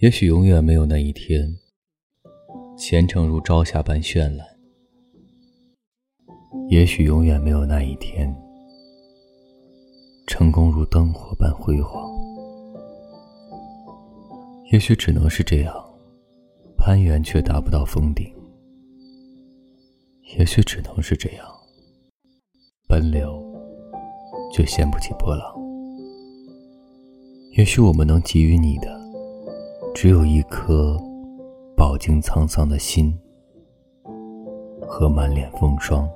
[0.00, 1.52] 也许永远没有那一天，
[2.76, 4.46] 前程如朝霞般绚烂；
[6.70, 8.32] 也许永远没有那一天，
[10.28, 12.08] 成功如灯火般辉煌。
[14.70, 15.74] 也许只能是这样，
[16.76, 18.24] 攀援却达不到峰顶；
[20.38, 21.44] 也许只能是这样，
[22.86, 23.42] 奔流
[24.52, 25.52] 却掀不起波浪。
[27.56, 28.96] 也许我们能给予你的。
[30.00, 30.96] 只有一颗
[31.76, 33.12] 饱经沧桑的心
[34.80, 36.08] 和满脸风霜。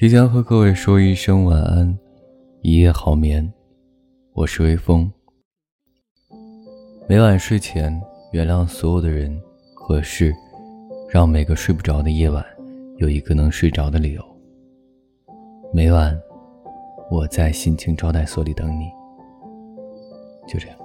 [0.00, 1.98] 提前和各位说一声晚安，
[2.62, 3.46] 一夜好眠。
[4.32, 5.12] 我是微风。
[7.06, 8.00] 每晚睡前，
[8.32, 9.38] 原谅所有的人
[9.74, 10.34] 和事，
[11.10, 12.42] 让每个睡不着的夜晚
[12.96, 14.24] 有一个能睡着的理由。
[15.70, 16.18] 每晚，
[17.10, 18.86] 我在心情招待所里等你。
[20.48, 20.78] 就这样。